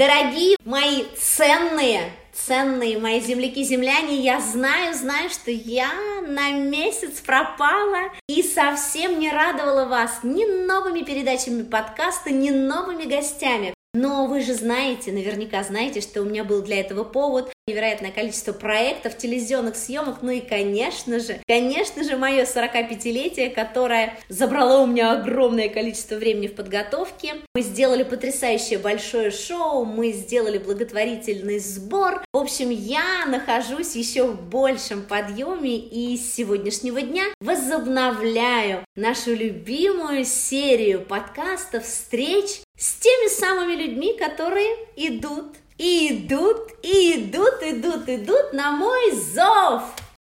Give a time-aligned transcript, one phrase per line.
[0.00, 5.90] Дорогие мои ценные, ценные мои земляки-земляне, я знаю, знаю, что я
[6.26, 13.74] на месяц пропала и совсем не радовала вас ни новыми передачами подкаста, ни новыми гостями.
[13.92, 18.52] Но вы же знаете, наверняка знаете, что у меня был для этого повод, невероятное количество
[18.52, 25.12] проектов, телевизионных съемок, ну и, конечно же, конечно же, мое 45-летие, которое забрало у меня
[25.12, 27.36] огромное количество времени в подготовке.
[27.54, 32.24] Мы сделали потрясающее большое шоу, мы сделали благотворительный сбор.
[32.32, 40.24] В общем, я нахожусь еще в большем подъеме и с сегодняшнего дня возобновляю нашу любимую
[40.24, 48.52] серию подкастов, встреч с теми самыми людьми, которые идут, и идут, и идут, идут, идут
[48.52, 49.82] на мой зов.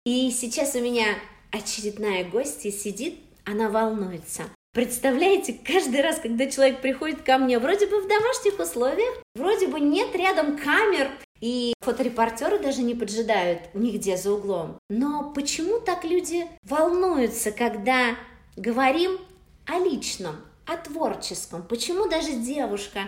[0.04, 1.06] И сейчас у меня
[1.50, 4.42] очередная гостья сидит, она волнуется.
[4.74, 9.80] Представляете, каждый раз, когда человек приходит ко мне, вроде бы в домашних условиях, вроде бы
[9.80, 14.78] нет рядом камер, и фоторепортеры даже не поджидают нигде за углом.
[14.90, 18.16] Но почему так люди волнуются, когда
[18.56, 19.18] говорим
[19.64, 21.62] о личном, о творческом.
[21.62, 23.04] Почему даже девушка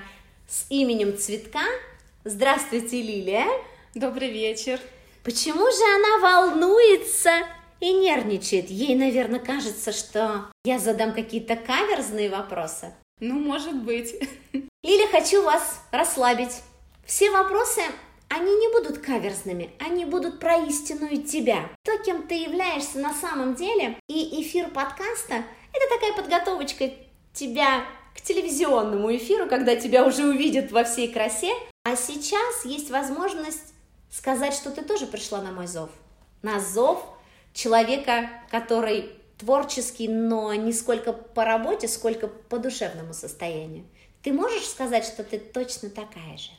[0.48, 1.64] с именем Цветка,
[2.24, 3.46] здравствуйте, Лилия.
[3.94, 4.80] Добрый вечер.
[5.24, 7.30] Почему же она волнуется
[7.80, 8.70] и нервничает?
[8.70, 12.94] Ей, наверное, кажется, что я задам какие-то каверзные вопросы.
[13.20, 14.14] Ну, может быть.
[14.82, 16.62] Или хочу вас расслабить.
[17.04, 17.82] Все вопросы
[18.28, 21.68] они не будут каверзными, они будут про истинную тебя.
[21.84, 26.92] То, кем ты являешься на самом деле, и эфир подкаста– это такая подготовочка
[27.32, 27.84] тебя
[28.16, 31.52] к телевизионному эфиру, когда тебя уже увидят во всей красе.
[31.82, 33.72] А сейчас есть возможность
[34.10, 35.90] сказать, что ты тоже пришла на мой зов.
[36.42, 37.04] На зов
[37.54, 43.86] человека, который творческий, но не сколько по работе, сколько по душевному состоянию.
[44.22, 46.50] Ты можешь сказать, что ты точно такая же?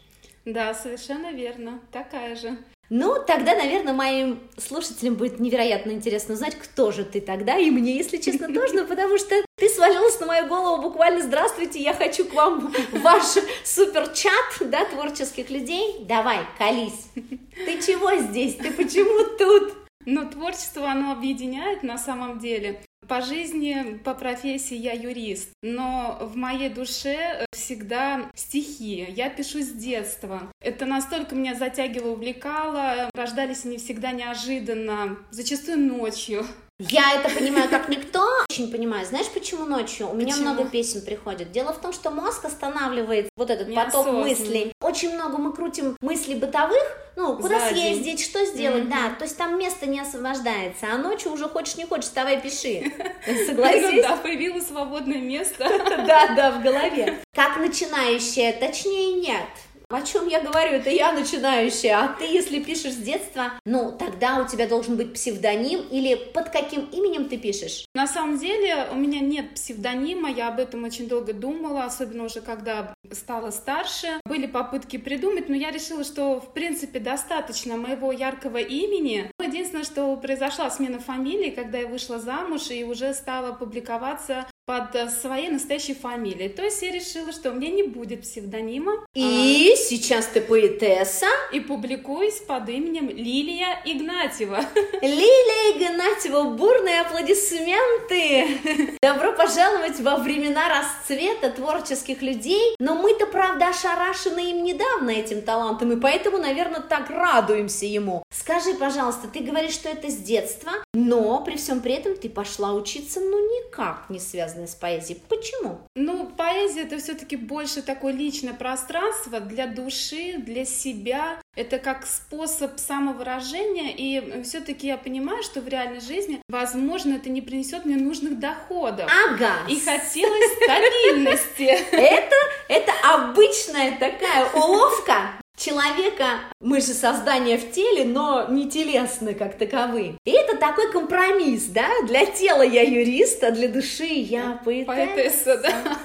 [0.46, 2.58] Да, совершенно верно, такая же.
[2.94, 7.96] Ну, тогда, наверное, моим слушателям будет невероятно интересно узнать, кто же ты тогда, и мне,
[7.96, 12.34] если честно, тоже, потому что ты свалилась на мою голову буквально «Здравствуйте, я хочу к
[12.34, 13.24] вам ваш
[13.64, 16.04] суперчат, да, творческих людей.
[16.06, 17.06] Давай, колись.
[17.14, 18.56] Ты чего здесь?
[18.56, 19.74] Ты почему тут?»
[20.06, 22.82] Но творчество, оно объединяет на самом деле.
[23.12, 29.06] По жизни, по профессии я юрист, но в моей душе всегда стихи.
[29.10, 30.50] Я пишу с детства.
[30.62, 33.10] Это настолько меня затягивало, увлекало.
[33.14, 36.46] Рождались они всегда неожиданно, зачастую ночью.
[36.80, 38.26] Я это понимаю как никто.
[38.50, 39.06] Очень понимаю.
[39.06, 40.10] Знаешь, почему ночью?
[40.10, 40.54] У меня почему?
[40.54, 41.52] много песен приходит.
[41.52, 44.74] Дело в том, что мозг останавливает вот этот поток мыслей.
[44.82, 46.82] Очень много мы крутим мыслей бытовых,
[47.16, 47.74] ну, куда Сзади.
[47.74, 49.10] съездить, что сделать, mm-hmm.
[49.10, 49.16] да.
[49.18, 50.88] То есть там место не освобождается.
[50.92, 52.92] А ночью уже хочешь не хочешь, вставай, пиши.
[53.46, 54.02] Согласись?
[54.02, 55.70] Да, появилось свободное место.
[56.12, 57.20] Да, да, в голове.
[57.34, 59.46] Как начинающая, точнее нет.
[59.92, 60.78] О чем я говорю?
[60.78, 65.14] Это я начинающая, а ты, если пишешь с детства, ну, тогда у тебя должен быть
[65.14, 67.86] псевдоним или под каким именем ты пишешь?
[67.94, 72.40] На самом деле у меня нет псевдонима, я об этом очень долго думала, особенно уже
[72.40, 74.22] когда стала старше.
[74.26, 79.30] Были попытки придумать, но я решила, что, в принципе, достаточно моего яркого имени.
[79.44, 85.10] Единственное, что произошла смена фамилии, когда я вышла замуж и уже стала публиковаться под э,
[85.10, 86.48] своей настоящей фамилией.
[86.48, 88.94] То есть я решила, что у меня не будет псевдонима.
[89.14, 89.76] И а...
[89.76, 91.26] сейчас ты поэтесса.
[91.52, 94.62] И публикуюсь под именем Лилия Игнатьева.
[95.02, 98.96] Лилия Игнатьева, бурные аплодисменты!
[99.04, 102.78] Добро пожаловать во времена расцвета творческих людей.
[102.80, 108.24] Но мы-то, правда, ошарашены им недавно, этим талантом, и поэтому, наверное, так радуемся ему.
[108.34, 112.72] Скажи, пожалуйста, ты говоришь, что это с детства, но при всем при этом ты пошла
[112.74, 115.22] учиться, ну, никак не связано связанные с поэзией.
[115.28, 115.80] Почему?
[115.96, 121.42] Ну, поэзия это все-таки больше такое личное пространство для души, для себя.
[121.56, 127.42] Это как способ самовыражения, и все-таки я понимаю, что в реальной жизни, возможно, это не
[127.42, 129.10] принесет мне нужных доходов.
[129.28, 129.68] Ага.
[129.68, 131.64] И хотелось стабильности.
[131.92, 132.36] Это,
[132.70, 140.18] это обычная такая уловка, человека, мы же создания в теле, но не телесны как таковые.
[140.26, 141.88] И это такой компромисс, да?
[142.08, 144.88] Для тела я юрист, а для души я поэтесса.
[144.88, 145.98] Поэтесса, да.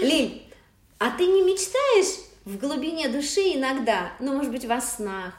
[0.00, 0.42] Лиль,
[0.98, 5.34] а ты не мечтаешь в глубине души иногда, ну, может быть, во снах,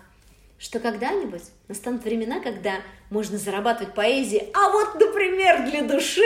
[0.60, 2.76] что когда-нибудь настанут времена, когда
[3.10, 6.22] можно зарабатывать поэзией, а вот, например, для души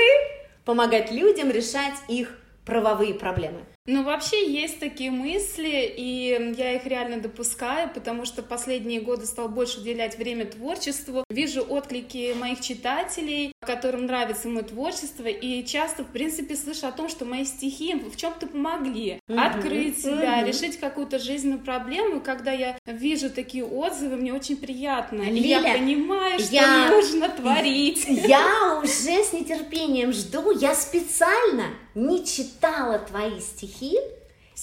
[0.66, 3.62] помогать людям решать их правовые проблемы?
[3.88, 9.48] Ну, вообще есть такие мысли, и я их реально допускаю, потому что последние годы стал
[9.48, 11.24] больше уделять время творчеству.
[11.30, 17.10] Вижу отклики моих читателей, которым нравится мое творчество, и часто, в принципе, слышу о том,
[17.10, 19.40] что мои стихи в чем-то помогли угу.
[19.40, 20.48] открыть себя, угу.
[20.48, 22.22] решить какую-то жизненную проблему.
[22.22, 25.22] Когда я вижу такие отзывы, мне очень приятно.
[25.22, 26.90] Лиля, и я понимаю, что я...
[26.90, 28.06] нужно творить.
[28.26, 30.52] Я уже с нетерпением жду.
[30.52, 31.66] Я специально
[31.96, 33.98] не читала твои стихи,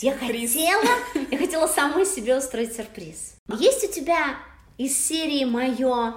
[0.00, 0.82] я хотела,
[1.30, 3.36] я хотела самой себе устроить сюрприз.
[3.58, 4.36] Есть у тебя
[4.78, 6.14] из серии «Мое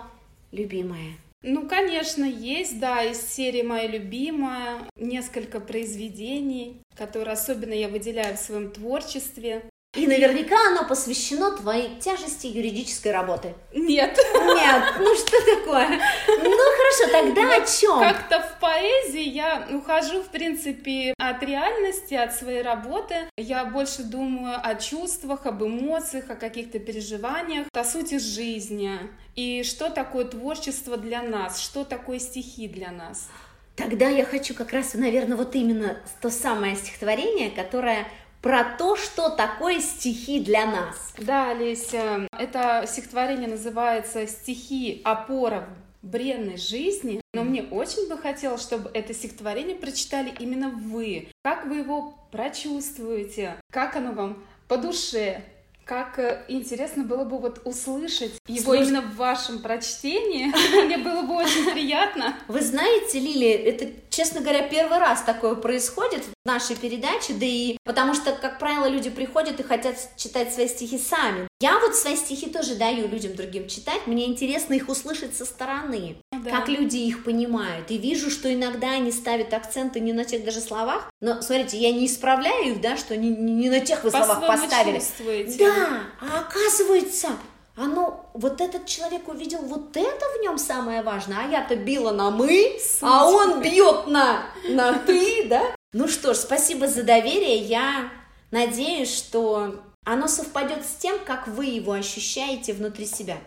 [0.51, 1.17] любимое»?
[1.41, 8.39] Ну, конечно, есть, да, из серии «Моя любимая» несколько произведений, которые особенно я выделяю в
[8.39, 9.69] своем творчестве.
[9.95, 13.55] И наверняка оно посвящено твоей тяжести юридической работы.
[13.73, 14.17] Нет.
[14.33, 15.87] Нет, ну что такое?
[16.27, 17.99] Ну хорошо, тогда о чем?
[17.99, 23.29] Как-то в поэзии я ухожу, в принципе, от реальности, от своей работы.
[23.37, 28.99] Я больше думаю о чувствах, об эмоциях, о каких-то переживаниях, о сути жизни.
[29.35, 33.29] И что такое творчество для нас, что такое стихи для нас.
[33.75, 38.07] Тогда я хочу как раз, наверное, вот именно то самое стихотворение, которое
[38.45, 41.15] про то, что такое стихи для нас.
[41.17, 45.01] Да, Леся, это стихотворение называется «Стихи.
[45.03, 45.67] Опора
[46.03, 47.21] в бренной жизни».
[47.33, 51.29] Но мне очень бы хотелось, чтобы это стихотворение прочитали именно вы.
[51.43, 53.55] Как вы его прочувствуете?
[53.71, 55.41] Как оно вам по душе?
[55.83, 58.83] Как э, интересно было бы вот услышать его Слушай...
[58.83, 60.51] именно в вашем прочтении.
[60.85, 62.35] Мне было бы очень приятно.
[62.47, 67.77] Вы знаете, Лили, это, честно говоря, первый раз такое происходит в нашей передаче, да и
[67.83, 71.47] потому что, как правило, люди приходят и хотят читать свои стихи сами.
[71.59, 76.17] Я вот свои стихи тоже даю людям другим читать, мне интересно их услышать со стороны,
[76.31, 76.51] ну да.
[76.51, 77.91] как люди их понимают.
[77.91, 81.91] И вижу, что иногда они ставят акценты не на тех даже словах, но, смотрите, я
[81.91, 84.99] не исправляю их, да, что не, не на тех вы словах поставили.
[84.99, 85.57] Чувствуете.
[85.57, 87.29] Да, а оказывается,
[87.75, 92.31] оно, вот этот человек увидел вот это в нем самое важное, а я-то била на
[92.31, 95.75] мы, а он бьет на, на ты, да?
[95.93, 98.11] Ну что ж, спасибо за доверие, я
[98.51, 103.37] надеюсь, что оно совпадет с тем, как вы его ощущаете внутри себя.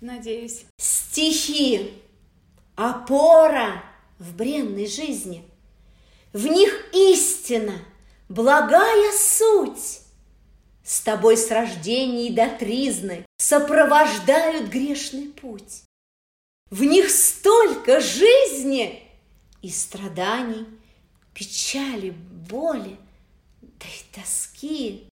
[0.00, 0.64] Надеюсь.
[0.78, 2.02] Стихи,
[2.76, 3.82] опора
[4.18, 5.44] в бренной жизни.
[6.32, 7.74] В них истина,
[8.28, 9.99] благая суть,
[10.90, 15.84] с тобой с рождения до тризны сопровождают грешный путь.
[16.68, 19.00] В них столько жизни
[19.62, 20.66] и страданий,
[21.32, 22.96] печали, боли,
[23.62, 25.06] да и тоски.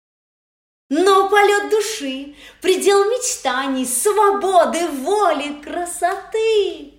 [0.90, 6.94] Но полет души, предел мечтаний, свободы, воли, красоты.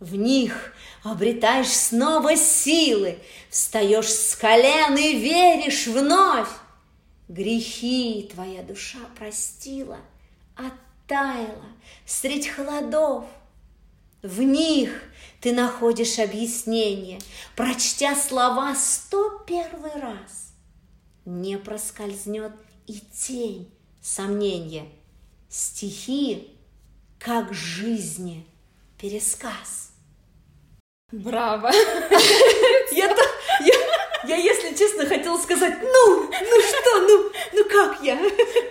[0.00, 0.74] В них
[1.04, 6.48] обретаешь снова силы, встаешь с колен и веришь вновь.
[7.28, 9.98] Грехи твоя душа простила,
[10.54, 11.64] оттаяла
[12.04, 13.24] средь холодов.
[14.22, 15.02] В них
[15.40, 17.18] ты находишь объяснение,
[17.56, 20.52] прочтя слова сто первый раз.
[21.24, 22.52] Не проскользнет
[22.86, 24.86] и тень сомнения.
[25.48, 26.56] Стихи,
[27.18, 28.46] как жизни,
[29.00, 29.90] пересказ.
[31.10, 31.70] Браво!
[32.92, 33.08] Я,
[33.60, 33.74] я,
[34.26, 38.18] я, если честно, хотела сказать, ну, ну что, ну, ну как я?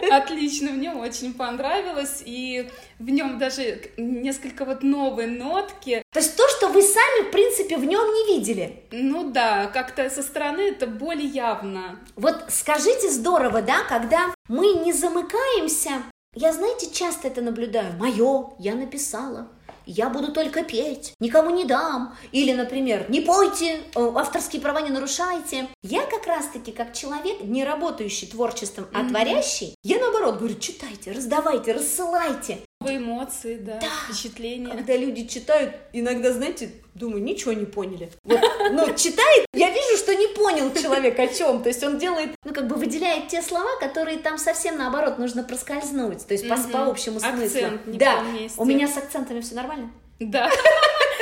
[0.09, 2.69] Отлично, мне очень понравилось, и
[2.99, 6.01] в нем даже несколько вот новые нотки.
[6.13, 8.83] То есть то, что вы сами, в принципе, в нем не видели?
[8.91, 11.99] Ну да, как-то со стороны это более явно.
[12.15, 17.93] Вот скажите, здорово, да, когда мы не замыкаемся, я, знаете, часто это наблюдаю.
[17.97, 19.49] Мое, я написала
[19.85, 22.15] я буду только петь, никому не дам.
[22.31, 25.67] Или, например, не пойте, э, авторские права не нарушайте.
[25.83, 29.09] Я как раз-таки, как человек, не работающий творчеством, а mm-hmm.
[29.09, 32.59] творящий, я наоборот говорю, читайте, раздавайте, рассылайте.
[32.89, 34.69] Эмоции, да, да, впечатления.
[34.69, 38.09] Когда люди читают, иногда, знаете, думаю, ничего не поняли.
[38.23, 38.39] Вот,
[38.71, 41.61] но читает, я вижу, что не понял человек о чем.
[41.61, 45.43] То есть он делает, ну, как бы выделяет те слова, которые там совсем наоборот нужно
[45.43, 46.25] проскользнуть.
[46.25, 47.43] То есть по, по общему смыслу.
[47.43, 48.23] Акцент не да.
[48.57, 49.91] У меня с акцентами все нормально?
[50.19, 50.49] Да.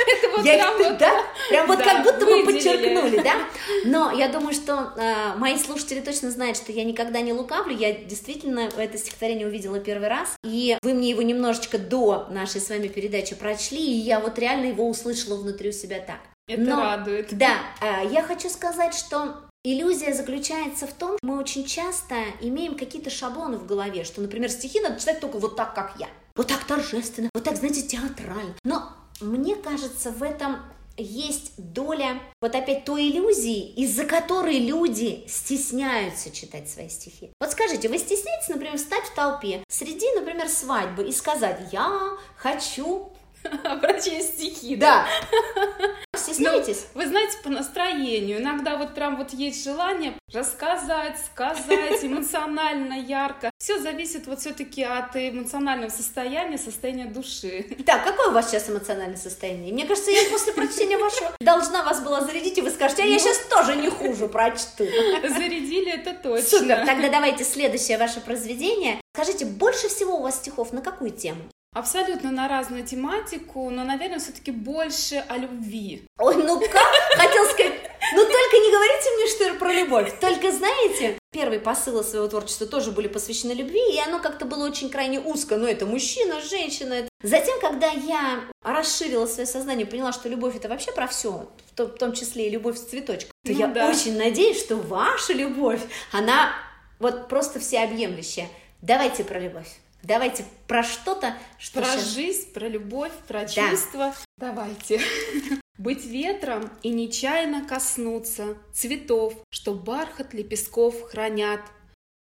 [0.06, 1.22] Это вот я прям, вот, да?
[1.48, 3.34] Прям вот как будто мы подчеркнули, да?
[3.84, 7.76] Но я думаю, что э, мои слушатели точно знают, что я никогда не лукавлю.
[7.76, 10.36] Я действительно это стихотворение увидела первый раз.
[10.42, 14.66] И вы мне его немножечко до нашей с вами передачи прочли, и я вот реально
[14.66, 16.20] его услышала внутри у себя так.
[16.46, 17.36] Это Но, радует.
[17.36, 19.34] Да, э, я хочу сказать, что
[19.66, 24.50] Иллюзия заключается в том, что мы очень часто имеем какие-то шаблоны в голове, что, например,
[24.50, 26.08] стихи надо читать только вот так, как я.
[26.36, 28.54] Вот так торжественно, вот так, знаете, театрально.
[28.62, 30.58] Но мне кажется, в этом
[30.96, 37.32] есть доля вот опять той иллюзии, из-за которой люди стесняются читать свои стихи.
[37.40, 43.12] Вот скажите, вы стесняетесь, например, встать в толпе среди, например, свадьбы и сказать «я хочу
[43.42, 45.06] прочесть стихи, да?
[46.34, 46.86] Стесняетесь?
[46.94, 48.40] Ну, вы знаете, по настроению.
[48.40, 53.50] Иногда вот прям вот есть желание рассказать, сказать эмоционально, ярко.
[53.58, 57.66] Все зависит вот все-таки от эмоционального состояния, состояния души.
[57.86, 59.72] Так, какое у вас сейчас эмоциональное состояние?
[59.72, 63.18] Мне кажется, я после прочтения вашего должна вас была зарядить, и вы скажете, а я
[63.18, 63.56] сейчас ну.
[63.56, 64.84] тоже не хуже прочту.
[64.84, 66.48] Зарядили, это точно.
[66.48, 69.00] Супер, тогда давайте следующее ваше произведение.
[69.14, 71.42] Скажите, больше всего у вас стихов на какую тему?
[71.74, 76.06] Абсолютно на разную тематику, но, наверное, все-таки больше о любви.
[76.18, 76.92] Ой, ну как?
[77.16, 77.74] Хотел сказать,
[78.12, 80.20] ну только не говорите мне, что это про любовь.
[80.20, 84.88] Только знаете, первые посылы своего творчества тоже были посвящены любви, и оно как-то было очень
[84.88, 85.56] крайне узко.
[85.56, 86.92] Но это мужчина, женщина.
[86.92, 87.08] Это...
[87.24, 91.88] Затем, когда я расширила свое сознание, поняла, что любовь это вообще про все, в том,
[91.88, 93.90] в том числе и любовь с цветочком, то ну, я да.
[93.90, 95.80] очень надеюсь, что ваша любовь,
[96.12, 96.52] она
[97.00, 98.46] вот просто всеобъемлющая.
[98.80, 99.68] Давайте про любовь.
[100.04, 102.14] Давайте про что-то, что Про сейчас...
[102.14, 104.14] жизнь, про любовь, про чувства.
[104.36, 104.52] Да.
[104.52, 105.00] Давайте.
[105.78, 111.60] Быть ветром и нечаянно коснуться Цветов, что бархат лепестков хранят.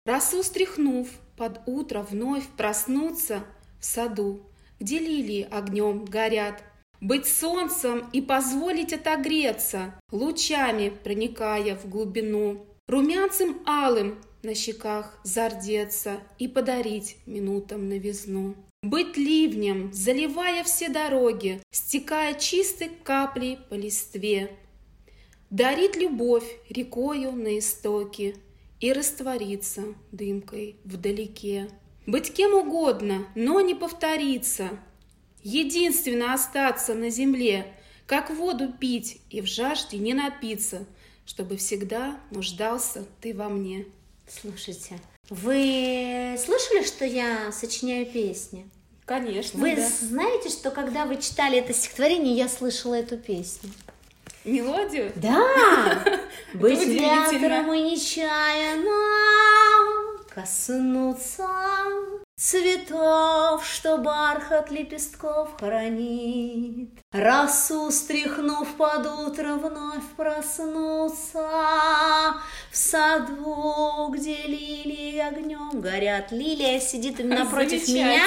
[0.05, 1.07] Росу стряхнув,
[1.37, 3.43] под утро вновь проснуться
[3.79, 4.41] В саду,
[4.79, 6.63] где лилии огнем горят.
[6.99, 12.65] Быть солнцем и позволить отогреться, Лучами проникая в глубину.
[12.87, 14.17] Румянцем алым
[14.47, 18.55] на щеках зардеться и подарить минутам новизну.
[18.81, 24.55] Быть ливнем, заливая все дороги, стекая чистой каплей по листве.
[25.49, 28.35] Дарить любовь рекою на истоке
[28.79, 31.67] и раствориться дымкой вдалеке.
[32.05, 34.79] Быть кем угодно, но не повториться,
[35.43, 37.75] единственно остаться на земле,
[38.05, 40.85] как воду пить и в жажде не напиться,
[41.25, 43.87] чтобы всегда нуждался ты во мне.
[44.27, 48.69] Слушайте, вы слышали, что я сочиняю песни?
[49.05, 49.59] Конечно.
[49.59, 49.89] Вы да.
[50.01, 53.71] знаете, что когда вы читали это стихотворение, я слышала эту песню?
[54.43, 55.13] Мелодию?
[55.15, 56.03] Да!
[56.53, 58.97] Быть ветром и нечаянно
[60.33, 61.47] коснуться
[62.39, 71.49] Цветов, что бархат лепестков хранит, Росу стряхнув под утро вновь проснуться,
[72.69, 76.31] В саду, где лилии огнем горят.
[76.31, 78.21] Лилия сидит напротив меня.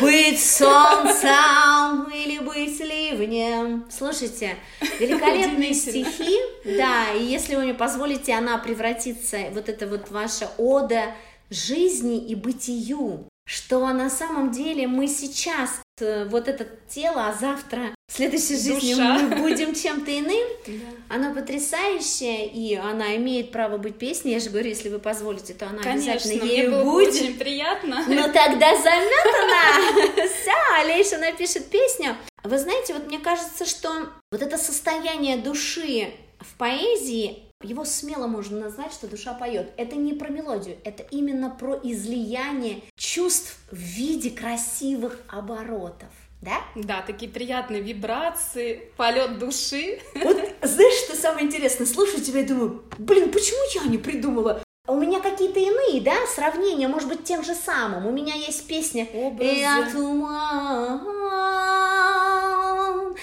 [0.00, 3.84] Быть солнцем или быть ливнем.
[3.90, 4.56] Слушайте,
[4.98, 6.38] великолепные стихи.
[6.64, 11.14] Да, и если вы мне позволите, она превратится, вот это вот ваша ода,
[11.50, 17.94] жизни и бытию, что на самом деле мы сейчас э, вот это тело, а завтра
[18.08, 19.18] в следующей жизни Душа.
[19.18, 21.14] мы будем чем-то иным, да.
[21.14, 24.32] она потрясающая, и она имеет право быть песней.
[24.32, 27.14] Я же говорю, если вы позволите, то она Конечно, обязательно ею мне было будет.
[27.14, 28.04] очень приятно.
[28.08, 30.28] Ну тогда заметана!
[30.28, 32.16] Все, Алейша напишет песню.
[32.42, 33.92] Вы знаете, вот мне кажется, что
[34.30, 36.10] вот это состояние души
[36.40, 39.72] в поэзии, его смело можно назвать, что душа поет.
[39.76, 46.08] Это не про мелодию, это именно про излияние чувств в виде красивых оборотов.
[46.42, 46.62] Да?
[46.74, 50.00] Да, такие приятные вибрации, полет души.
[50.14, 51.86] Вот знаешь, что самое интересное?
[51.86, 54.62] Слушаю тебя и думаю, блин, почему я не придумала?
[54.86, 58.06] У меня какие-то иные, да, сравнения, может быть, тем же самым.
[58.06, 59.08] У меня есть песня
[59.40, 61.16] «Я туман».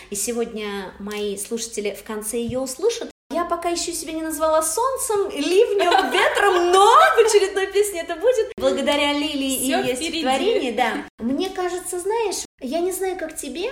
[0.09, 3.12] И сегодня мои слушатели в конце ее услышат,
[3.43, 8.53] я пока еще себя не назвала солнцем, ливнем, ветром, но в очередной песне это будет.
[8.57, 11.05] Благодаря Лилии и ее стихотворении, да.
[11.19, 13.69] Мне кажется, знаешь, я не знаю, как тебе,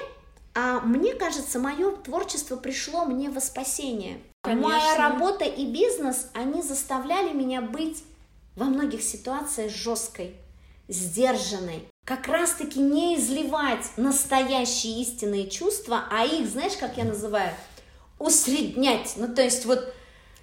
[0.53, 4.21] а мне кажется, мое творчество пришло мне во спасение.
[4.43, 4.69] Конечно.
[4.69, 8.03] Моя работа и бизнес, они заставляли меня быть
[8.55, 10.35] во многих ситуациях жесткой,
[10.87, 11.87] сдержанной.
[12.05, 17.53] Как раз-таки не изливать настоящие истинные чувства, а их, знаешь, как я называю,
[18.21, 19.13] усреднять.
[19.17, 19.93] Ну, то есть вот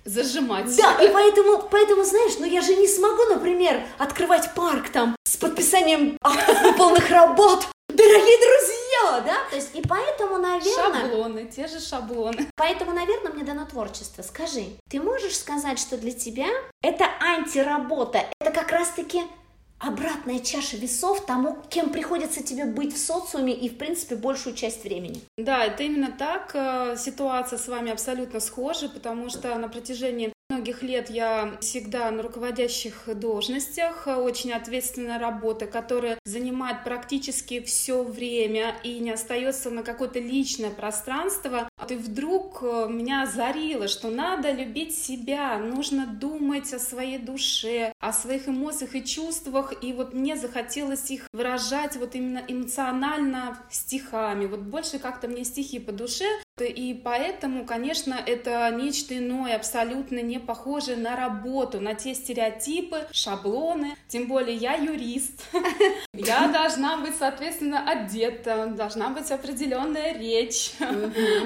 [0.05, 0.75] зажимать.
[0.77, 5.37] Да, и поэтому, поэтому, знаешь, ну я же не смогу, например, открывать парк там с
[5.37, 7.67] подписанием актов выполненных работ.
[7.89, 9.51] Дорогие друзья, да?
[9.51, 11.03] То есть, и поэтому, наверное...
[11.03, 12.49] Шаблоны, те же шаблоны.
[12.55, 14.23] Поэтому, наверное, мне дано творчество.
[14.23, 16.49] Скажи, ты можешь сказать, что для тебя
[16.83, 19.23] это антиработа, это как раз-таки
[19.79, 24.85] обратная чаша весов тому, кем приходится тебе быть в социуме и, в принципе, большую часть
[24.85, 25.21] времени.
[25.37, 26.51] Да, это именно так.
[26.55, 32.23] Э, ситуация с вами абсолютно схожа, потому что на протяжении многих лет я всегда на
[32.23, 40.19] руководящих должностях, очень ответственная работа, которая занимает практически все время и не остается на какое-то
[40.19, 41.69] личное пространство.
[41.89, 48.13] И вдруг э, меня озарило, что надо любить себя, нужно думать о своей душе, о
[48.13, 54.61] своих эмоциях и чувствах, и вот мне захотелось их выражать вот именно эмоционально стихами, вот
[54.61, 56.27] больше как-то мне стихи по душе,
[56.65, 63.95] и поэтому, конечно, это нечто иное, абсолютно не похожее на работу, на те стереотипы, шаблоны.
[64.09, 65.45] Тем более я юрист.
[66.15, 70.73] Я должна быть, соответственно, одета, должна быть определенная речь,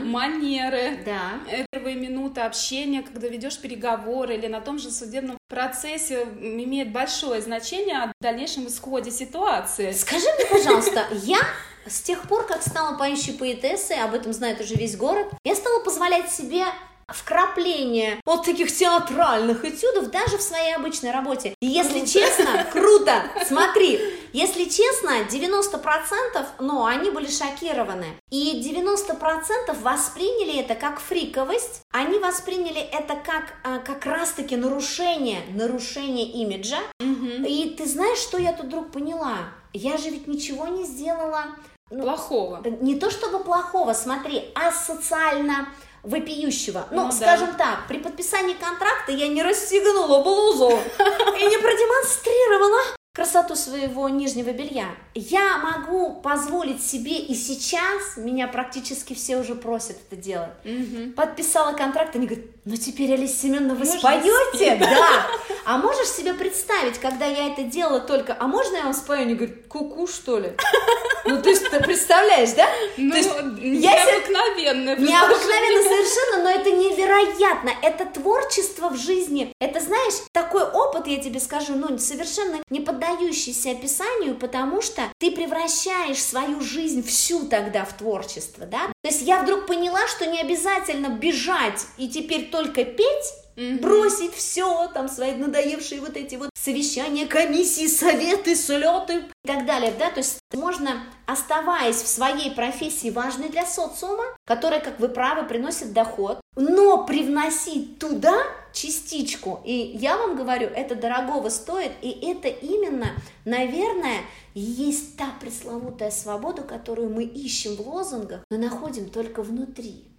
[0.03, 0.99] манеры.
[1.05, 1.67] Да.
[1.71, 7.99] Первые минуты общения, когда ведешь переговоры или на том же судебном процессе имеет большое значение
[7.99, 9.93] о дальнейшем исходе ситуации.
[9.93, 11.41] Скажи мне, пожалуйста, я
[11.87, 15.83] с тех пор, как стала поющей поэтессой, об этом знает уже весь город, я стала
[15.83, 16.65] позволять себе
[17.09, 21.55] вкрапление вот таких театральных этюдов даже в своей обычной работе.
[21.61, 22.11] И если круто.
[22.11, 24.01] честно, круто, смотри,
[24.33, 28.07] если честно, 90%, ну, они были шокированы.
[28.31, 36.27] И 90% восприняли это как фриковость, они восприняли это как а, как раз-таки нарушение, нарушение
[36.27, 36.79] имиджа.
[37.01, 37.47] Угу.
[37.47, 39.37] И ты знаешь, что я тут вдруг поняла?
[39.75, 41.45] Я же ведь ничего не сделала
[41.93, 42.63] ну, плохого.
[42.81, 45.69] Не то чтобы плохого, смотри, а социально
[46.03, 46.87] вопиющего.
[46.91, 47.59] Ну, ну скажем да.
[47.59, 54.87] так, при подписании контракта я не расстегнула блузу и не продемонстрировала красоту своего нижнего белья.
[55.15, 60.53] Я могу позволить себе и сейчас, меня практически все уже просят это делать.
[60.65, 61.13] Угу.
[61.15, 64.77] Подписала контракт, они говорят, ну теперь, Алиса Семеновна, вы споете?
[64.77, 65.27] Да.
[65.65, 69.23] А можешь себе представить, когда я это делала только, а можно я вам спою?
[69.23, 70.57] Они говорят, куку, что ли?
[71.25, 72.69] Ну, ты, ты представляешь, да?
[72.97, 74.91] Ну, есть, необыкновенно.
[74.91, 77.71] Я необыкновенно совершенно, но это невероятно.
[77.81, 79.53] Это творчество в жизни.
[79.61, 85.33] Это, знаешь, такой опыт, я тебе скажу, ну, совершенно не поддающийся описанию, потому что ты
[85.33, 88.87] превращаешь свою жизнь всю тогда в творчество, да?
[89.03, 94.89] То есть я вдруг поняла, что не обязательно бежать и теперь только петь, бросить все,
[94.95, 100.19] там свои надоевшие вот эти вот совещания, комиссии, советы, слеты и так далее, да, то
[100.19, 106.41] есть можно, оставаясь в своей профессии важной для социума, которая, как вы правы, приносит доход,
[106.55, 108.35] но привносить туда
[108.73, 113.09] частичку, и я вам говорю, это дорогого стоит, и это именно,
[113.45, 114.21] наверное,
[114.55, 120.12] есть та пресловутая свобода, которую мы ищем в лозунгах, но находим только внутри.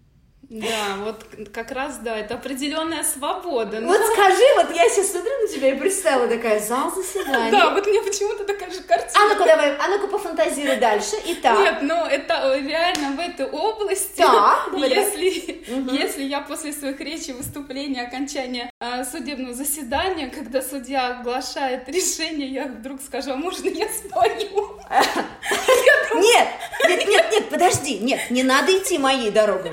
[0.53, 3.79] Да, вот как раз, да, это определенная свобода.
[3.81, 3.87] Но...
[3.87, 7.49] Вот скажи, вот я сейчас смотрю на тебя и представила такая зал заседания.
[7.49, 9.13] Да, вот мне почему-то такая же картина.
[9.15, 11.15] А ну-ка давай, а ну-ка пофантазируй дальше.
[11.25, 11.57] Итак.
[11.57, 14.19] Нет, ну это реально в этой области.
[14.19, 15.89] Да, если, угу.
[15.89, 22.65] если я после своих речей, выступлений, окончания э, судебного заседания, когда судья оглашает решение, я
[22.65, 24.79] вдруг скажу, а можно я спою?
[26.13, 26.47] Нет,
[26.87, 29.71] нет, нет, нет, подожди, нет, не надо идти моей дорогой.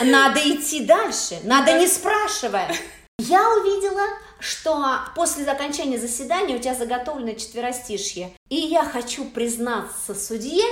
[0.00, 2.68] Надо идти дальше, надо не спрашивая.
[3.18, 4.06] Я увидела,
[4.38, 8.32] что после окончания заседания у тебя заготовлено четверостишье.
[8.48, 10.64] И я хочу признаться судье,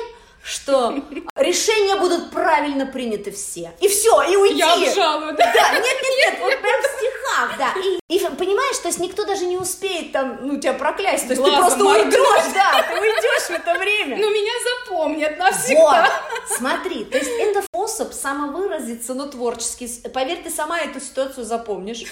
[0.47, 1.03] что
[1.35, 3.73] решения будут правильно приняты все.
[3.81, 4.59] И все, и уйти.
[4.59, 5.37] Я обжалую.
[5.37, 7.75] Да, нет, нет, нет, вот прям в стихах, да.
[8.09, 11.27] И, и понимаешь, то есть никто даже не успеет там, ну, тебя проклясть.
[11.27, 12.15] То есть Глазом ты просто моргнуть.
[12.15, 14.17] уйдешь, да, ты уйдешь в это время.
[14.19, 14.53] Ну, меня
[14.85, 16.11] запомнят навсегда.
[16.31, 19.89] Вот, смотри, то есть это способ самовыразиться, но творческий.
[20.11, 22.05] Поверь, ты сама эту ситуацию запомнишь.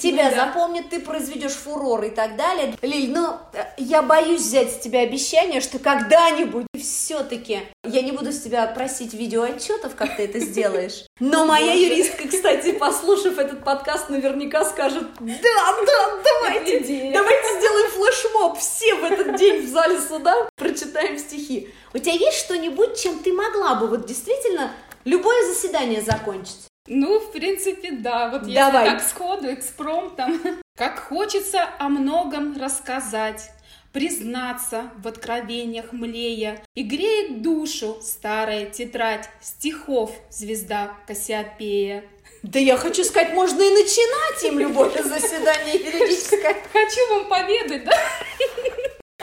[0.00, 2.76] Тебя ну, запомнят, ты произведешь фурор и так далее.
[2.82, 3.36] Лиль, ну,
[3.76, 9.14] я боюсь взять с тебя обещание, что когда-нибудь все-таки я не буду с тебя просить
[9.14, 11.04] видеоотчетов, как ты это сделаешь.
[11.20, 16.80] Но моя юристка, кстати, послушав этот подкаст, наверняка скажет, да, да, давайте,
[17.12, 21.70] давайте сделаем флешмоб все в этот день в зале суда, прочитаем стихи.
[21.94, 24.72] У тебя есть что-нибудь, чем ты могла бы вот действительно
[25.04, 26.68] любое заседание закончить?
[26.88, 28.28] Ну, в принципе, да.
[28.28, 28.86] Вот если Давай.
[28.86, 30.40] так сходу, экспромтом.
[30.76, 33.50] Как хочется о многом рассказать,
[33.92, 42.04] признаться в откровениях млея, и греет душу старая тетрадь стихов звезда Кассиопея.
[42.42, 46.56] Да я хочу сказать, можно и начинать им любое заседание юридическое.
[46.72, 47.92] Хочу вам поведать, да?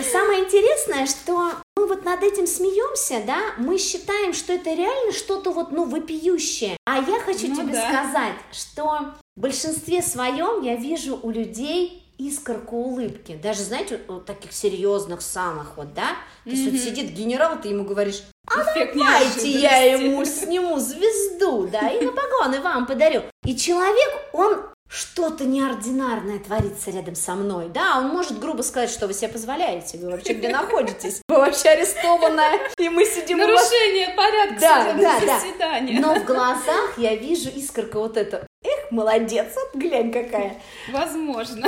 [0.02, 5.52] Самое интересное, что мы вот над этим смеемся, да, мы считаем, что это реально что-то
[5.52, 6.78] вот, ну, вопиющее.
[6.86, 7.90] А я хочу ну, тебе да.
[7.90, 13.40] сказать, что в большинстве своем я вижу у людей искорку улыбки.
[13.42, 16.18] Даже, знаете, у таких серьезных самых вот, да?
[16.44, 16.72] То есть mm-hmm.
[16.72, 22.04] вот сидит генерал, ты ему говоришь, а Эффект давайте я ему сниму звезду, да, и
[22.04, 23.24] на погоны вам подарю.
[23.46, 27.70] И человек, он что-то неординарное творится рядом со мной.
[27.70, 31.70] Да, он может грубо сказать, что вы себе позволяете, вы вообще где находитесь, вы вообще
[31.70, 34.16] арестованная, и мы сидим Нарушение вас...
[34.16, 35.82] порядка да, да, да.
[35.82, 38.48] Но в глазах я вижу искорка вот это.
[38.62, 40.62] Эх, молодец, вот глянь какая.
[40.92, 41.68] Возможно.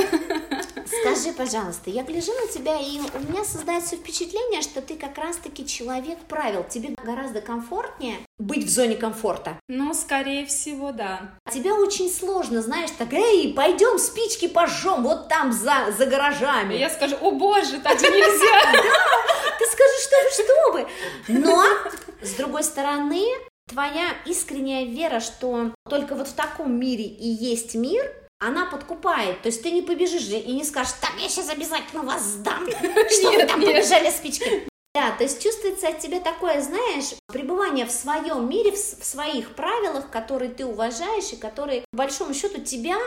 [0.84, 5.66] Скажи, пожалуйста, я гляжу на тебя, и у меня создается впечатление, что ты как раз-таки
[5.66, 6.64] человек правил.
[6.64, 9.58] Тебе гораздо комфортнее быть в зоне комфорта.
[9.68, 11.38] Ну, скорее всего, да.
[11.50, 16.74] Тебе очень сложно, знаешь, так, эй, пойдем спички пожжем вот там за, за гаражами.
[16.74, 18.82] Я скажу, о боже, так нельзя.
[18.82, 21.40] Да, ты скажешь, что вы, что вы.
[21.40, 21.64] Но,
[22.20, 23.24] с другой стороны,
[23.68, 28.04] твоя искренняя вера, что только вот в таком мире и есть мир,
[28.38, 29.42] она подкупает.
[29.42, 33.30] То есть ты не побежишь и не скажешь, так, я сейчас обязательно вас сдам, что
[33.30, 34.68] вы там побежали спички.
[34.94, 39.54] Да, то есть чувствуется от тебя такое, знаешь, пребывание в своем мире, в, в своих
[39.54, 42.98] правилах, которые ты уважаешь и которые, по большому счету, тебя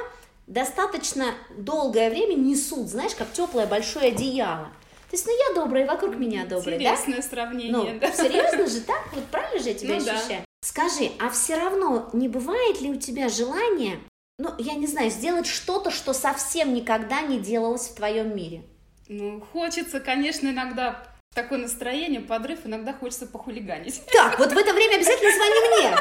[0.47, 4.69] достаточно долгое время несут, знаешь, как теплое большое одеяло.
[5.09, 7.23] То есть, ну я добрая, вокруг меня добрая, Интересное да?
[7.23, 8.11] сравнение, ну, да.
[8.11, 9.01] серьезно же, так?
[9.13, 10.41] Вот правильно же я тебя ну, ощущаю?
[10.41, 10.45] Да.
[10.61, 13.99] Скажи, а все равно не бывает ли у тебя желание,
[14.39, 18.63] ну, я не знаю, сделать что-то, что совсем никогда не делалось в твоем мире?
[19.07, 24.01] Ну, хочется, конечно, иногда такое настроение, подрыв, иногда хочется похулиганить.
[24.11, 25.97] Так, вот в это время обязательно звони мне.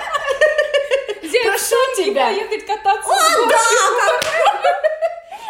[1.44, 2.26] Прошу тебя.
[2.26, 3.58] поехать кататься О, да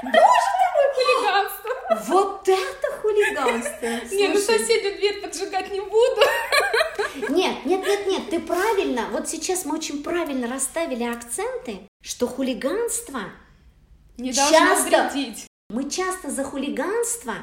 [0.04, 1.70] ты хулиганство.
[2.06, 3.88] Вот это хулиганство.
[4.54, 6.20] Не, соседнюю дверь поджигать не буду.
[7.28, 13.20] Нет, нет, нет, нет, ты правильно, вот сейчас мы очень правильно расставили акценты, что хулиганство
[14.16, 15.46] не часто, вредить.
[15.70, 17.34] Мы часто за хулиганство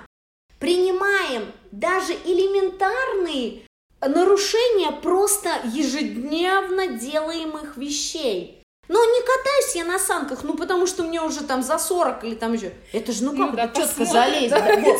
[0.59, 3.63] принимаем даже элементарные
[4.01, 8.60] нарушения просто ежедневно делаемых вещей.
[8.91, 12.35] Но не катаюсь я на санках, ну потому что мне уже там за 40 или
[12.35, 12.73] там еще.
[12.91, 14.49] Это же ну как, ну, да, четко залезть.
[14.49, 14.75] Да.
[14.75, 14.99] Вот,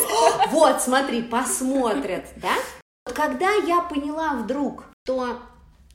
[0.52, 2.54] вот, смотри, посмотрят, да?
[3.04, 5.42] Когда я поняла вдруг, что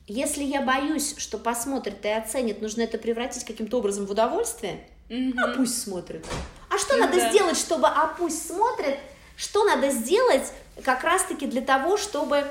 [0.05, 5.33] если я боюсь, что посмотрят и оценят, нужно это превратить каким-то образом в удовольствие, угу.
[5.43, 6.23] а пусть смотрят.
[6.69, 8.99] А что ну, надо сделать, чтобы а пусть смотрят?
[9.35, 12.45] Что надо сделать как раз-таки для того, чтобы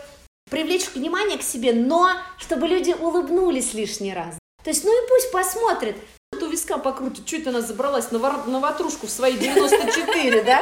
[0.51, 4.37] привлечь внимание к себе, но чтобы люди улыбнулись лишний раз.
[4.67, 5.95] То есть, ну и пусть посмотрят.
[6.33, 8.49] У виска покрутит, что это она забралась на, вор...
[8.49, 10.61] на ватрушку в свои 94, да?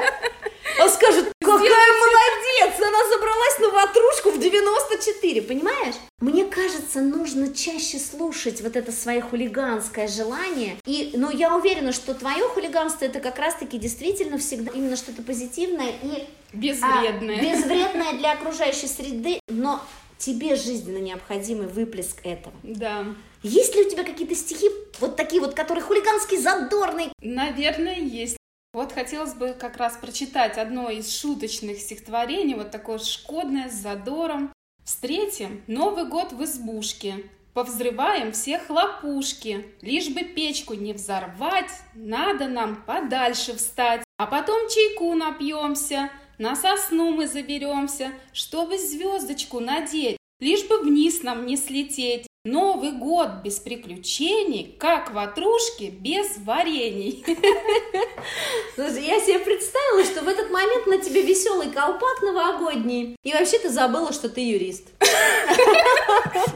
[0.78, 5.94] Он скажет, какая молодец, она забралась на ватрушку в 94, понимаешь?
[6.20, 10.76] Мне кажется, нужно чаще слушать вот это свое хулиганское желание.
[10.84, 15.94] И, ну, я уверена, что твое хулиганство это как раз-таки действительно всегда именно что-то позитивное
[16.02, 17.38] и безвредное.
[17.38, 19.80] А, безвредное для окружающей среды, но
[20.18, 22.54] тебе жизненно необходимый выплеск этого.
[22.62, 23.06] Да.
[23.44, 27.12] Есть ли у тебя какие-то стихи, вот такие вот, которые хулиганские, задорные?
[27.20, 28.38] Наверное, есть.
[28.72, 34.50] Вот хотелось бы как раз прочитать одно из шуточных стихотворений, вот такое шкодное, с задором.
[34.82, 37.16] Встретим Новый год в избушке,
[37.52, 45.14] повзрываем все хлопушки, лишь бы печку не взорвать, надо нам подальше встать, а потом чайку
[45.14, 52.26] напьемся, на сосну мы заберемся, чтобы звездочку надеть, лишь бы вниз нам не слететь.
[52.46, 57.24] Новый год без приключений, как ватрушки без варений.
[58.74, 63.58] Слушай, я себе представила, что в этот момент на тебе веселый колпак новогодний, и вообще
[63.60, 64.88] ты забыла, что ты юрист.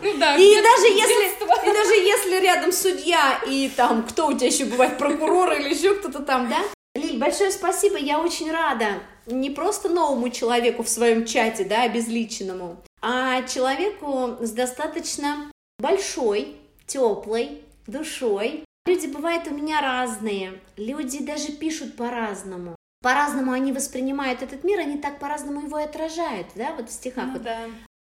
[0.03, 4.47] Ну да, и даже если, и даже если рядом судья и там, кто у тебя
[4.47, 6.59] еще бывает, прокурор или еще кто-то там, да?
[6.95, 12.77] Лиль, большое спасибо, я очень рада не просто новому человеку в своем чате, да, обезличенному,
[13.01, 18.65] а человеку с достаточно большой, теплой душой.
[18.87, 22.75] Люди бывают у меня разные, люди даже пишут по-разному.
[23.03, 27.27] По-разному они воспринимают этот мир, они так по-разному его и отражают, да, вот в стихах.
[27.27, 27.43] Ну, вот.
[27.43, 27.67] да.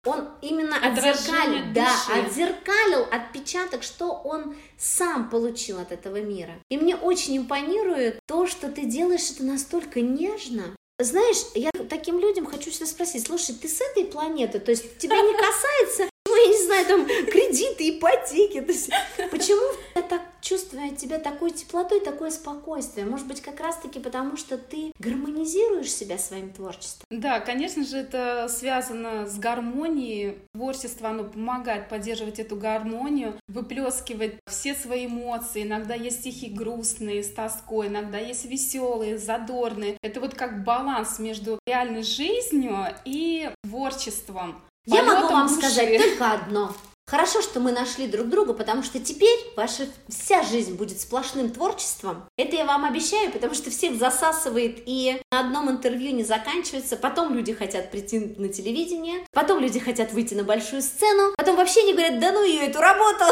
[0.06, 6.56] Он именно отзеркалил, да, отзеркалил отпечаток, что он сам получил от этого мира.
[6.70, 12.46] И мне очень импонирует то, что ты делаешь это настолько нежно, знаешь, я таким людям
[12.46, 16.13] хочу всегда спросить, слушай, ты с этой планеты, то есть тебя не касается
[16.44, 18.62] я не знаю, там, кредиты, ипотеки.
[18.62, 18.90] То есть,
[19.32, 19.62] почему
[19.96, 23.06] я так чувствую от тебя такой теплотой, такое спокойствие?
[23.06, 27.06] Может быть, как раз-таки потому, что ты гармонизируешь себя своим творчеством?
[27.10, 30.40] Да, конечно же, это связано с гармонией.
[30.54, 35.64] Творчество, оно помогает поддерживать эту гармонию, выплескивать все свои эмоции.
[35.64, 39.98] Иногда есть стихи грустные, с тоской, иногда есть веселые, задорные.
[40.02, 44.62] Это вот как баланс между реальной жизнью и творчеством.
[44.86, 45.60] Я могу вам души.
[45.60, 46.76] сказать только одно.
[47.06, 52.24] Хорошо, что мы нашли друг друга, потому что теперь ваша вся жизнь будет сплошным творчеством.
[52.38, 56.96] Это я вам обещаю, потому что всех засасывает и на одном интервью не заканчивается.
[56.96, 61.84] Потом люди хотят прийти на телевидение, потом люди хотят выйти на большую сцену, потом вообще
[61.84, 63.26] не говорят, да ну ее эту работу.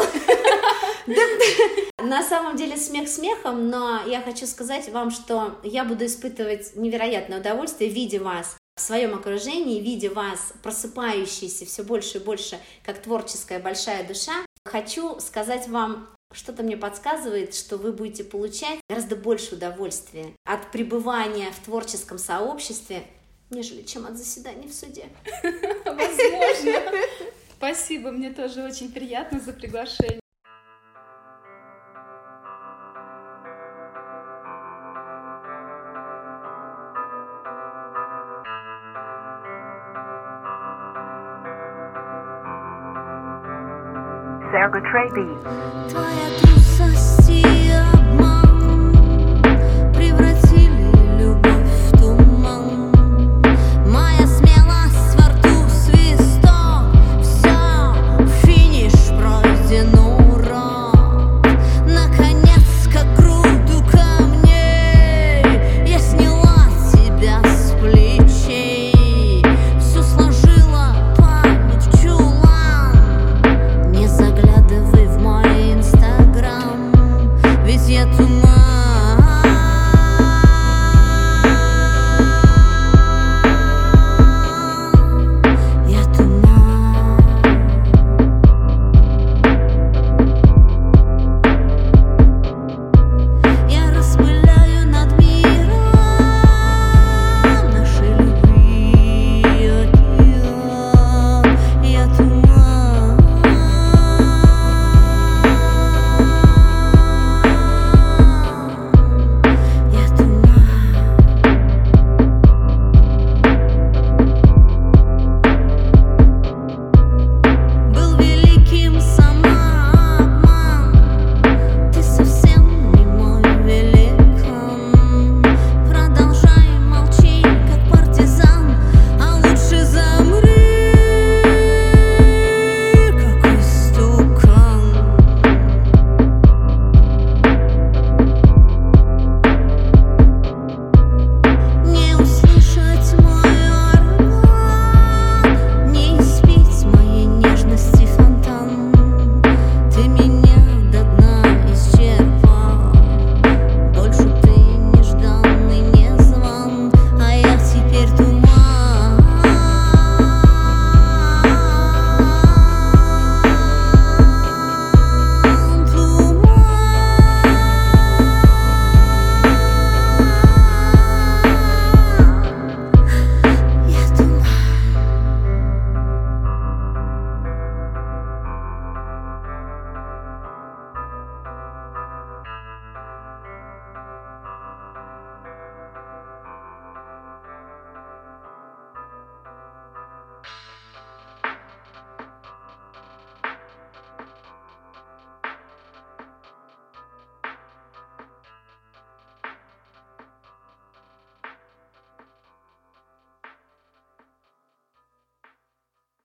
[1.98, 7.40] На самом деле смех смехом, но я хочу сказать вам, что я буду испытывать невероятное
[7.40, 13.58] удовольствие, видя вас в своем окружении, видя вас просыпающиеся все больше и больше, как творческая
[13.58, 14.32] большая душа,
[14.64, 21.50] хочу сказать вам, что-то мне подсказывает, что вы будете получать гораздо больше удовольствия от пребывания
[21.52, 23.04] в творческом сообществе,
[23.50, 25.08] нежели чем от заседаний в суде.
[25.84, 26.80] Возможно.
[27.56, 30.21] Спасибо, мне тоже очень приятно за приглашение.
[44.72, 46.51] 个 Traby。